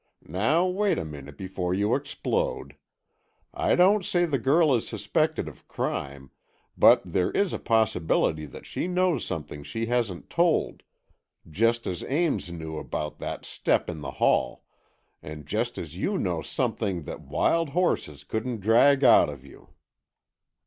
Now, 0.33 0.65
wait 0.65 0.97
a 0.97 1.05
minute 1.05 1.37
before 1.37 1.75
you 1.75 1.93
explode. 1.93 2.75
I 3.53 3.75
don't 3.75 4.03
say 4.03 4.25
the 4.25 4.39
girl 4.39 4.73
is 4.73 4.87
suspected 4.87 5.47
of 5.47 5.67
crime, 5.67 6.31
but 6.75 7.03
there 7.05 7.29
is 7.29 7.53
a 7.53 7.59
possibility 7.59 8.47
that 8.47 8.65
she 8.65 8.87
knows 8.87 9.23
something 9.23 9.61
she 9.61 9.85
hasn't 9.85 10.27
told, 10.31 10.81
just 11.47 11.85
as 11.85 12.03
Ames 12.05 12.51
knew 12.51 12.79
about 12.79 13.19
that 13.19 13.45
step 13.45 13.91
in 13.91 14.01
the 14.01 14.13
hall, 14.17 14.63
and 15.21 15.45
just 15.45 15.77
as 15.77 15.95
you 15.95 16.17
know 16.17 16.41
something 16.41 17.03
that 17.03 17.21
wild 17.21 17.69
horses 17.69 18.23
couldn't 18.23 18.59
drag 18.61 19.03
out 19.03 19.29
of 19.29 19.45
you." 19.45 19.69